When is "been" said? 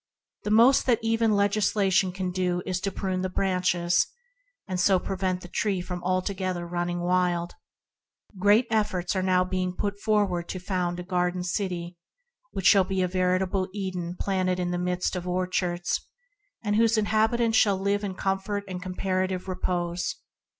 9.51-9.73